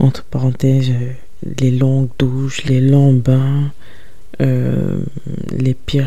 [0.00, 0.90] entre parenthèses,
[1.60, 3.70] les longues douches, les longs bains.
[4.42, 5.00] Euh,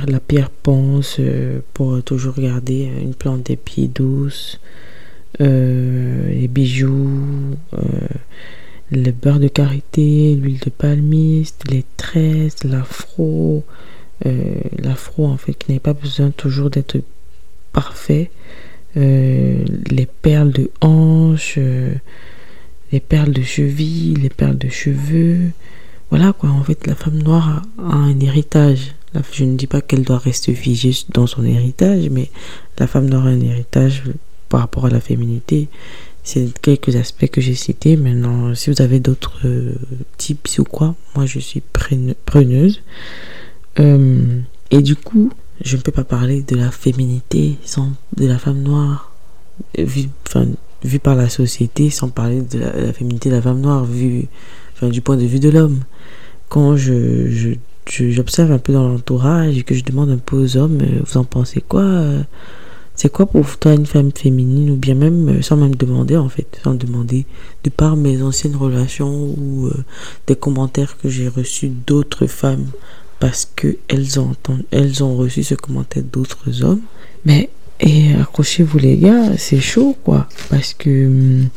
[0.07, 4.88] la pierre ponce euh, pour toujours garder une plante des pieds douce, euh,
[5.39, 7.55] les bijoux,
[8.91, 13.63] le beurre de karité, l'huile de palmiste, les tresses, l'afro,
[14.23, 16.97] l'afro en fait qui n'a pas besoin toujours d'être
[17.71, 18.31] parfait,
[18.95, 21.57] les perles de hanche,
[22.91, 25.51] les perles de cheville, les perles de cheveux,
[26.09, 28.95] voilà quoi, en fait, la femme noire a, un héritage.
[29.31, 32.29] Je ne dis pas qu'elle doit rester figée dans son héritage, mais
[32.79, 34.03] la femme noire a un héritage
[34.49, 35.67] par rapport à la féminité.
[36.23, 37.95] C'est quelques aspects que j'ai cités.
[37.95, 39.73] Maintenant, si vous avez d'autres euh,
[40.17, 41.61] tips ou quoi, moi je suis
[42.25, 42.81] preneuse.
[43.79, 44.39] Euh,
[44.71, 45.31] et du coup,
[45.61, 49.11] je ne peux pas parler de la féminité sans de la femme noire,
[49.77, 50.45] vue, enfin,
[51.03, 54.27] par la société, sans parler de la, féminité de la femme noire, vue
[54.81, 55.81] du point de vue de l'homme.
[56.47, 60.79] Quand je, j'observe un peu dans l'entourage et que je demande un peu aux hommes,
[60.81, 62.21] euh, vous en pensez quoi euh,
[63.01, 66.27] C'est quoi pour toi une femme féminine Ou bien même, euh, sans même demander en
[66.27, 67.25] fait, sans demander,
[67.63, 69.69] de par mes anciennes relations ou
[70.27, 72.67] des commentaires que j'ai reçus d'autres femmes
[73.21, 74.35] parce que elles ont,
[74.71, 76.81] elles ont reçu ce commentaire d'autres hommes?
[77.23, 80.27] Mais, et accrochez-vous les gars, c'est chaud quoi.
[80.49, 81.47] Parce que, hum,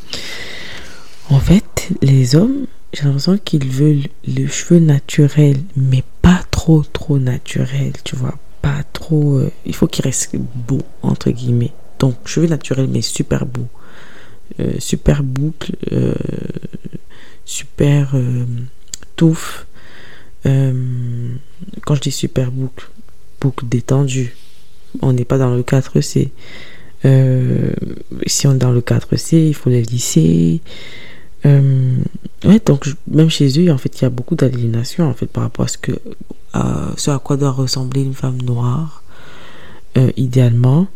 [1.29, 7.19] en fait, les hommes, j'ai l'impression qu'ils veulent le cheveu naturel, mais pas trop, trop
[7.19, 8.39] naturel, tu vois.
[8.63, 9.39] Pas trop.
[9.39, 11.73] Euh, il faut qu'il reste beau, entre guillemets.
[11.99, 13.67] Donc, cheveux naturels, mais super beau.
[14.61, 16.15] Euh, super boucle, euh,
[17.45, 18.15] super
[19.17, 19.67] touffe.
[20.45, 22.91] quand je dis super boucle,
[23.41, 24.35] boucle détendue.
[25.01, 26.31] On n'est pas dans le 4C.
[28.27, 30.61] si on est dans le 4C, il faut les lisser.
[31.47, 31.97] Euh,
[32.45, 35.45] ouais, donc même chez eux, en fait, il y a beaucoup d'aliénation en fait par
[35.45, 35.93] rapport à ce que
[36.53, 39.03] à quoi doit ressembler une femme noire,
[39.97, 40.87] euh, idéalement.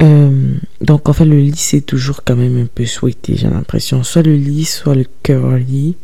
[0.00, 4.02] Euh, donc en fait, le lisse c'est toujours quand même un peu souhaité, j'ai l'impression.
[4.02, 5.96] Soit le lisse, soit le curly.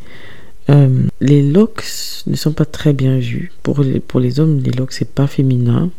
[1.21, 1.85] les locks
[2.27, 3.53] ne sont pas très bien vus.
[3.63, 5.91] Pour les, pour les hommes, les locks c'est pas féminin.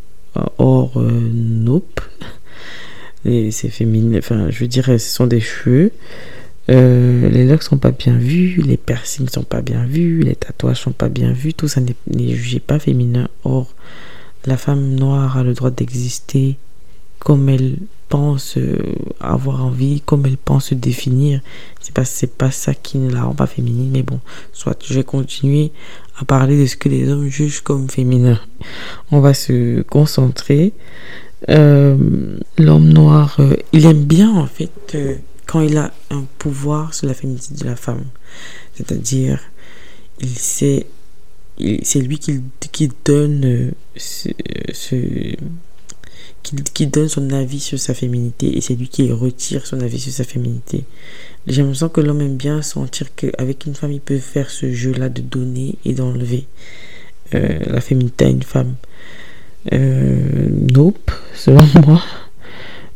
[0.58, 2.01] Or, nope.
[3.25, 4.19] C'est féminin.
[4.19, 5.91] Enfin, je dirais, ce sont des cheveux.
[6.69, 10.82] Euh, les locks sont pas bien vus, les piercings sont pas bien vus, les tatouages
[10.82, 13.28] sont pas bien vus, tout ça n'est jugé pas féminin.
[13.43, 13.73] Or,
[14.45, 16.58] la femme noire a le droit d'exister
[17.19, 17.78] comme elle
[18.10, 18.78] pense euh,
[19.19, 21.41] avoir envie, comme elle pense se définir.
[21.82, 24.19] C'est pas, c'est pas ça qui ne la rend pas féminine, mais bon,
[24.54, 25.71] soit je vais continuer
[26.19, 28.39] à parler de ce que les hommes jugent comme féminin.
[29.12, 30.73] On va se concentrer.
[31.49, 33.39] Euh, l'homme noir,
[33.71, 34.97] il aime bien en fait
[35.45, 38.05] quand il a un pouvoir sur la féminité de la femme.
[38.75, 39.39] C'est-à-dire,
[40.19, 40.88] il sait,
[41.84, 44.29] c'est lui qui, qui donne euh, ce,
[46.86, 50.23] donne son avis sur sa féminité et c'est lui qui retire son avis sur sa
[50.23, 50.84] féminité.
[51.47, 55.10] J'ai l'impression que l'homme aime bien sentir qu'avec une femme, il peut faire ce jeu-là
[55.10, 56.47] de donner et d'enlever
[57.34, 58.75] euh, la féminité à une femme.
[59.73, 62.03] Euh, nope, selon moi.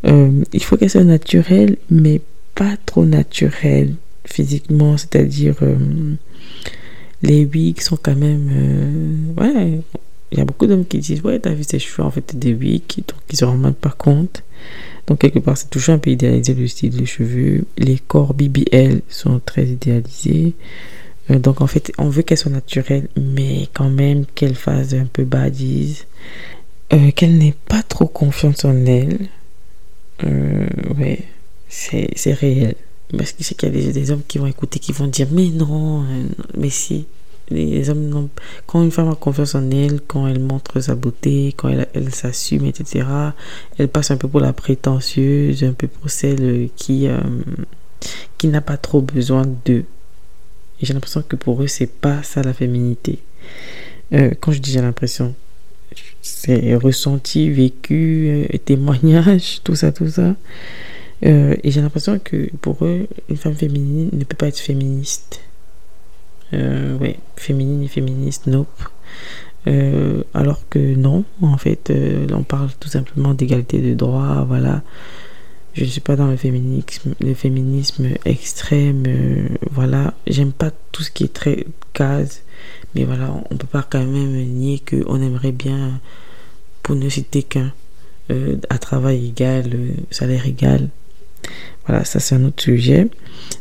[0.06, 2.22] Euh, il faut qu'elle soit naturelle, mais
[2.60, 3.96] pas trop naturel
[4.26, 5.78] physiquement, c'est-à-dire euh,
[7.22, 8.50] les wigs sont quand même...
[8.52, 9.80] Euh, ouais,
[10.34, 12.54] il y a beaucoup d'hommes qui disent, ouais, t'as vu ses cheveux, en fait, des
[12.54, 14.44] wigs, donc ils se rendent même pas compte.
[15.08, 17.64] Donc, quelque part, c'est toujours un peu idéalisé le style de cheveux.
[17.78, 20.54] Les corps BBL sont très idéalisés.
[21.32, 25.06] Euh, donc, en fait, on veut qu'elle soit naturelle, mais quand même qu'elle fasse un
[25.06, 26.08] peu badise.
[27.16, 29.30] qu'elle n'ait pas trop confiance en elle.
[30.22, 31.26] ouais
[31.70, 32.76] c'est réel.
[33.18, 35.48] Parce que c'est qu'il y a des, hommes qui vont écouter, qui vont dire Mais
[35.48, 36.24] non, euh,
[36.58, 37.06] mais si.
[37.50, 38.30] les hommes n'ont
[38.68, 42.14] quand une femme a confiance en elle quand elle montre sa beauté quand elle, elle
[42.14, 43.08] s'assume etc
[43.80, 47.18] elle passe un peu pour la prétentieuse un peu pour celle qui euh,
[48.38, 49.86] qui n'a pas trop besoin d'eux
[50.80, 53.18] j'ai l'impression que pour eux c'est pas ça la féminité
[54.14, 55.34] euh, quand je dis j'ai l'impression
[56.22, 60.36] c'est ressenti vécu témoignage tout ça tout ça
[61.22, 65.42] et j'ai l'impression que pour eux une femme féminine ne peut pas être féministe
[66.54, 68.68] euh, ouais, féminine et féministe, nope.
[69.68, 74.82] Euh, alors que non, en fait, euh, on parle tout simplement d'égalité de droits, voilà.
[75.74, 79.04] Je ne suis pas dans le féminisme, le féminisme extrême,
[79.72, 80.14] voilà.
[80.28, 82.42] J'aime pas tout ce qui est très case,
[82.96, 86.00] mais voilà, on peut pas quand même nier qu'on aimerait bien,
[86.82, 87.72] pour ne citer qu'un,
[88.70, 89.70] à travail égal,
[90.10, 90.90] salaire égal.
[91.86, 93.08] Voilà, ça c'est un autre sujet.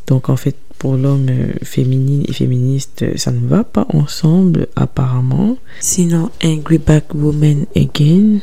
[0.06, 5.58] Donc en fait, pour l'homme euh, féminine et féministe, ça ne va pas ensemble apparemment.
[5.80, 8.38] Sinon, Angry Back Woman Again,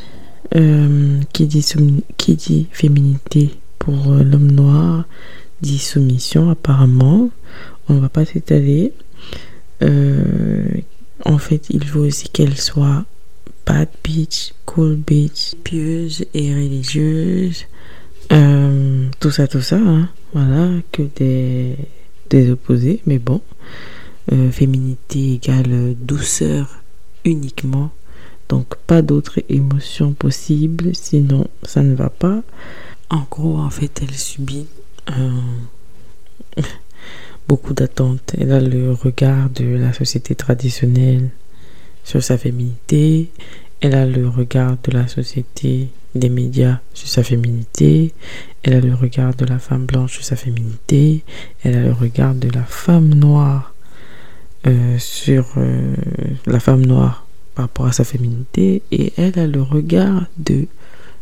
[0.54, 1.64] euh, qui, dit
[2.16, 5.04] qui dit féminité pour euh, l'homme noir,
[5.62, 7.30] dit soumission apparemment.
[7.88, 8.92] On ne va pas s'étaler.
[9.80, 13.04] en fait, il faut aussi qu'elle soit
[13.64, 17.64] bad bitch, cool bitch, pieuse et religieuse.
[19.20, 20.08] Tout ça, tout ça, hein.
[20.32, 21.76] voilà, que des
[22.30, 23.40] des opposés, mais bon.
[24.32, 26.82] Euh, féminité égale douceur
[27.24, 27.90] uniquement.
[28.48, 32.42] Donc pas d'autres émotions possibles, sinon ça ne va pas.
[33.10, 34.66] En gros, en fait, elle subit
[37.48, 38.34] beaucoup d'attentes.
[38.38, 41.30] Elle a le regard de la société traditionnelle
[42.04, 43.30] sur sa féminité.
[43.80, 48.12] Elle a le regard de la société des médias sur sa féminité,
[48.62, 51.24] elle a le regard de la femme blanche sur sa féminité,
[51.62, 53.74] elle a le regard de la femme noire
[54.66, 55.94] euh, sur euh,
[56.46, 60.66] la femme noire par rapport à sa féminité, et elle a le regard de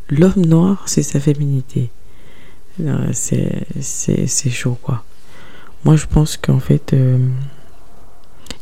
[0.09, 1.91] l'homme noir sur sa féminité.
[3.03, 5.05] C'est chaud quoi.
[5.85, 6.93] Moi je pense qu'en fait...
[6.93, 7.19] Euh,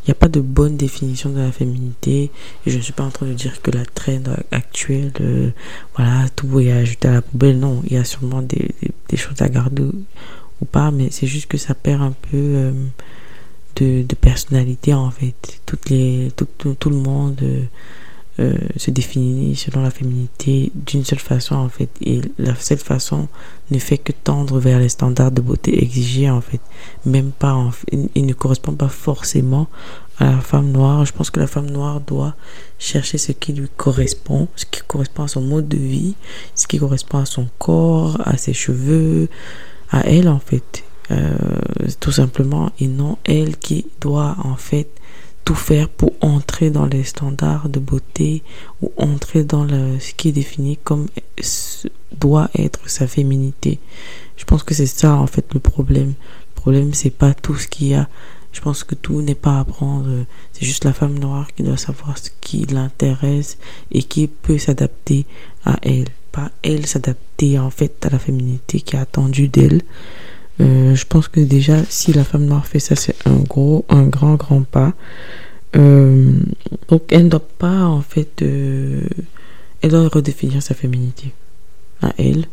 [0.03, 2.31] il n'y a pas de bonne définition de la féminité.
[2.67, 5.51] Et je ne suis pas en train de dire que la traîne actuelle, euh,
[5.97, 7.61] voilà, tout est ajouté à la poubelle.
[7.61, 8.75] Non, il y a sûrement des,
[9.15, 9.85] choses à garder
[10.61, 12.73] ou pas, mais c'est juste que ça perd un peu euh,
[13.77, 15.61] de, personnalité en fait.
[15.67, 17.39] Toutes les, tout, tout, le monde.
[17.43, 17.63] Euh,
[18.41, 21.91] euh, se définit selon la féminité d'une seule façon en fait.
[22.01, 23.29] Et la seule façon
[23.71, 26.61] ne fait que tendre vers les standards de beauté exigés en fait.
[27.05, 29.69] Même pas en fait, il ne correspond pas forcément
[30.19, 31.05] à la femme noire.
[31.05, 32.35] Je pense que la femme noire doit
[32.79, 36.15] chercher ce qui lui correspond ce qui correspond à son mode de vie
[36.55, 39.29] ce qui correspond à son corps à ses cheveux
[39.91, 40.85] à elle en fait.
[41.11, 41.37] Euh,
[42.01, 44.89] tout simplement et non elle qui doit en fait
[45.45, 48.43] tout faire pour entrer dans les standards de beauté
[48.81, 51.07] ou entrer dans le, ce qui est défini comme
[52.19, 53.79] doit être sa féminité.
[54.37, 56.15] Je pense que c'est ça en fait le problème.
[56.55, 58.09] Le problème c'est pas tout ce qu'il y a.
[58.53, 60.25] Je pense que tout n'est pas à prendre.
[60.53, 63.57] C'est juste la femme noire qui doit savoir ce qui l'intéresse
[63.91, 65.25] et qui peut s'adapter
[65.65, 66.09] à elle.
[66.33, 69.83] Pas elle s'adapter en fait à la féminité qui est attendue d'elle.
[70.61, 74.05] Euh, je pense que déjà, si la femme noire fait ça, c'est un gros, un
[74.05, 74.93] grand, grand pas.
[75.77, 76.39] Euh,
[76.89, 79.03] donc, elle ne doit pas, en fait, euh,
[79.81, 81.33] elle doit redéfinir sa féminité
[82.03, 82.47] à elle.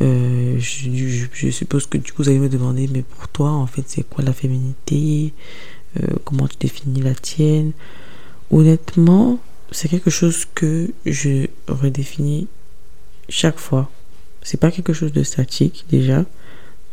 [0.00, 4.02] Je, suppose que du coup, vous allez me demander, mais pour toi, en fait, c'est
[4.02, 5.34] quoi la féminité?
[6.24, 7.72] Comment tu définis la tienne?
[8.50, 9.38] Honnêtement,
[9.72, 12.48] c'est quelque chose que je redéfinis
[13.28, 13.90] chaque fois.
[14.42, 16.24] C'est pas quelque chose de statique déjà.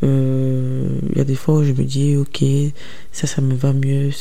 [0.03, 2.43] Euh, il y a des fois où je me dis, ok,
[3.12, 4.12] ça, ça me va mieux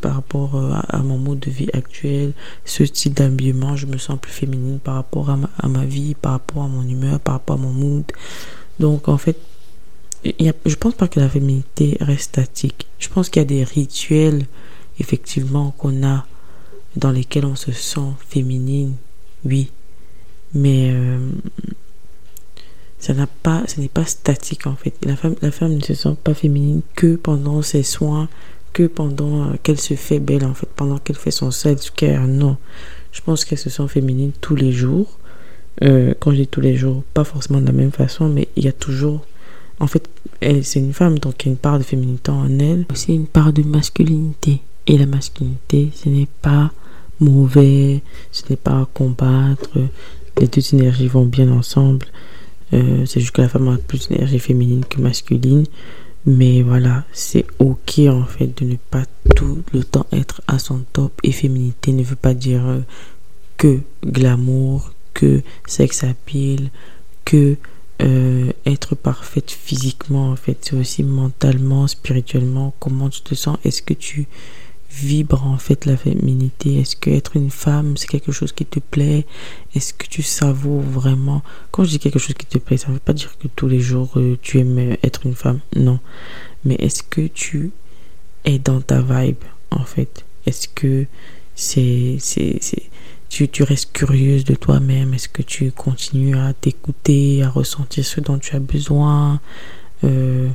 [0.00, 2.32] par rapport euh, à, mon mode de vie actuel,
[2.64, 6.14] ce style d'habillement, je me sens plus féminine par rapport à ma, à ma vie,
[6.14, 8.04] par rapport à mon humeur, par rapport à mon mood.
[8.80, 9.36] Donc, en fait,
[10.24, 12.86] y a, je pense pas que la féminité reste statique.
[12.98, 14.46] Je pense qu'il y a des rituels,
[14.98, 16.26] effectivement, qu'on a
[16.96, 18.94] dans lesquels on se sent féminine,
[19.44, 19.70] oui.
[20.54, 21.18] Mais euh,
[23.04, 24.94] ça n'a pas, ce n'est pas statique en fait.
[25.04, 28.30] La femme, la femme ne se sent pas féminine que pendant ses soins,
[28.72, 32.26] que pendant euh, qu'elle se fait belle en fait, pendant qu'elle fait son self-care.
[32.26, 32.56] Non,
[33.12, 35.18] je pense qu'elle se sent féminine tous les jours.
[35.82, 38.64] Euh, quand je dis tous les jours, pas forcément de la même façon, mais il
[38.64, 39.26] y a toujours,
[39.80, 40.08] en fait,
[40.40, 43.26] c'est une femme donc il y a une part de féminité en elle, aussi une
[43.26, 44.62] part de masculinité.
[44.86, 46.72] Et la masculinité, ce n'est pas
[47.20, 48.00] mauvais,
[48.32, 49.70] ce n'est pas à combattre.
[50.40, 52.06] Les deux énergies vont bien ensemble.
[52.72, 55.64] Euh, c'est juste que la femme a plus d'énergie féminine que masculine.
[56.26, 59.04] Mais voilà, c'est ok en fait de ne pas
[59.36, 61.12] tout le temps être à son top.
[61.22, 62.80] Et féminité ne veut pas dire euh,
[63.58, 66.14] que glamour, que sexe à
[67.24, 67.56] que
[68.02, 70.58] euh, être parfaite physiquement en fait.
[70.62, 73.58] C'est aussi mentalement, spirituellement, comment tu te sens.
[73.64, 74.26] Est-ce que tu
[74.94, 76.80] vibre en fait la féminité.
[76.80, 79.26] Est-ce que être une femme, c'est quelque chose qui te plaît?
[79.74, 81.42] Est-ce que tu savoures vraiment?
[81.70, 83.68] Quand je dis quelque chose qui te plaît, ça ne veut pas dire que tous
[83.68, 85.60] les jours euh, tu aimes être une femme.
[85.76, 85.98] Non.
[86.64, 87.72] Mais est-ce que tu
[88.44, 90.24] es dans ta vibe en fait?
[90.46, 91.06] Est-ce que
[91.54, 92.60] c'est c'est
[93.28, 95.12] tu, tu restes curieuse de toi-même?
[95.12, 99.40] Est-ce que tu continues à t'écouter, à ressentir ce dont tu as besoin?
[100.04, 100.48] Euh,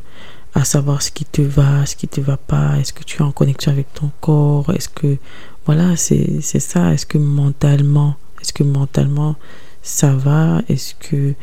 [0.59, 3.21] à savoir ce qui te va, ce qui te va pas, est-ce que tu es
[3.21, 5.17] en connexion avec ton corps, est-ce que,
[5.65, 9.35] voilà, c'est ça, est-ce que mentalement, est-ce que mentalement
[9.81, 11.33] ça va, est-ce que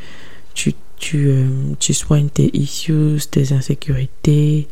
[0.53, 1.47] tu, tu, euh,
[1.79, 4.69] tu soignes tes issues, tes insécurités,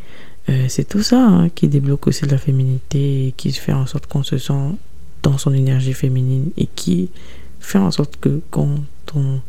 [0.50, 4.06] euh, c'est tout ça hein, qui débloque aussi la féminité et qui fait en sorte
[4.06, 4.76] qu'on se sent
[5.22, 7.08] dans son énergie féminine et qui
[7.60, 8.76] fait en sorte que quand
[9.14, 9.40] on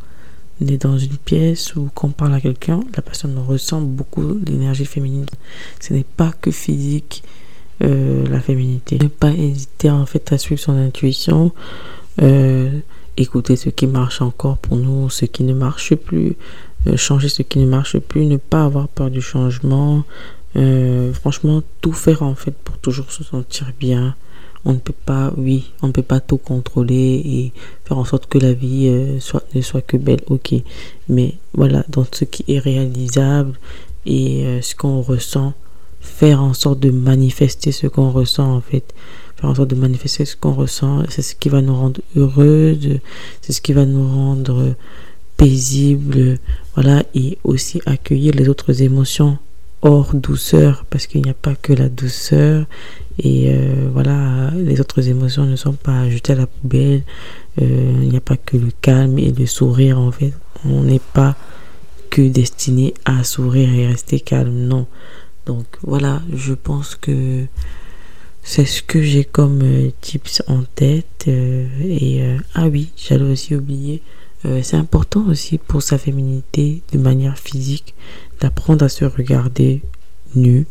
[0.61, 4.85] on est dans une pièce ou qu'on parle à quelqu'un, la personne ressent beaucoup l'énergie
[4.85, 5.25] féminine.
[5.79, 7.23] Ce n'est pas que physique,
[7.83, 8.97] euh, la féminité.
[9.01, 11.51] Ne pas hésiter en fait à suivre son intuition,
[12.21, 12.69] euh,
[13.17, 16.37] écouter ce qui marche encore pour nous, ce qui ne marche plus,
[16.87, 20.03] euh, changer ce qui ne marche plus, ne pas avoir peur du changement.
[21.13, 24.15] franchement, tout faire en fait pour toujours se sentir bien
[24.65, 27.53] on ne peut pas, oui, on ne peut pas tout contrôler et
[27.85, 30.55] faire en sorte que la vie euh, soit, ne soit que belle, ok.
[31.07, 33.53] Mais voilà, dans ce qui est réalisable
[34.07, 35.53] et euh, ce qu'on ressent,
[36.01, 38.93] faire en sorte de manifester ce qu'on ressent en fait.
[39.37, 42.77] Faire en sorte de manifester ce qu'on ressent, c'est ce qui va nous rendre heureux,
[43.41, 44.75] c'est ce qui va nous rendre
[45.37, 46.39] paisible,
[46.73, 49.37] voilà, et aussi accueillir les autres émotions
[49.85, 52.65] hors douceur, parce qu'il n'y a pas que la douceur,
[53.19, 57.03] et euh, voilà, les autres émotions ne sont pas jetées à la poubelle.
[57.61, 60.33] Euh, il n'y a pas que le calme et le sourire en fait.
[60.65, 61.35] On n'est pas
[62.09, 64.87] que destiné à sourire et rester calme, non.
[65.45, 67.45] Donc voilà, je pense que
[68.41, 71.27] c'est ce que j'ai comme euh, tips en tête.
[71.27, 72.23] et
[72.55, 74.01] ah oui, j'allais aussi oublier.
[74.61, 77.95] c'est important aussi pour sa féminité de manière physique
[78.39, 79.81] d'apprendre à se regarder
[80.35, 80.65] nu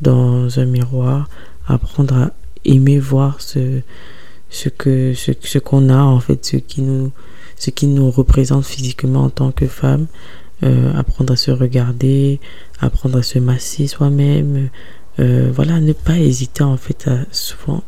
[0.00, 1.28] dans un miroir
[1.66, 2.30] apprendre à
[2.64, 3.80] aimer voir ce,
[4.50, 7.12] ce que ce, ce qu'on a en fait ce qui nous
[7.56, 10.06] ce qui nous représente physiquement en tant que femme.
[10.62, 12.38] Euh, apprendre à se regarder
[12.80, 14.68] apprendre à se masser soi-même.
[15.18, 17.82] Euh, voilà ne pas hésiter en fait à souvent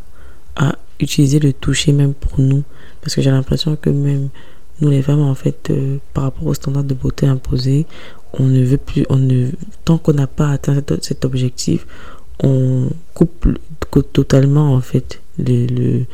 [0.57, 2.63] à utiliser le toucher même pour nous.
[3.03, 4.29] Parce que j'ai l'impression que même
[4.81, 7.87] nous les femmes en fait euh, par rapport aux standards de beauté imposés
[8.35, 9.51] on ne veut plus on ne
[9.85, 11.87] tant qu'on n'a pas atteint cet objectif
[12.43, 13.49] on coupe
[14.13, 16.05] totalement en fait le,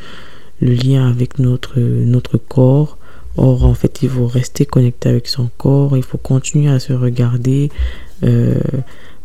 [0.61, 2.97] lien avec notre, corps.
[3.37, 6.91] Or, en fait, il faut rester connecté avec son corps, il faut continuer à se
[6.91, 7.69] regarder,
[8.23, 8.59] euh,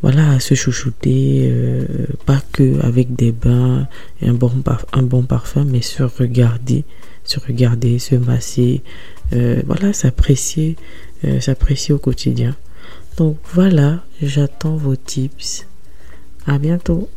[0.03, 1.86] voilà, à se chouchouter, euh,
[2.24, 3.88] pas que avec des bains
[4.22, 4.53] et un bon,
[4.92, 6.84] un bon parfum, mais se regarder,
[7.24, 8.82] se regarder, se masser,
[9.32, 10.76] euh, voilà, s'apprécier,
[11.40, 12.55] s'apprécier au quotidien.
[13.17, 15.67] Donc voilà, j'attends vos tips.
[16.47, 17.09] À bientôt.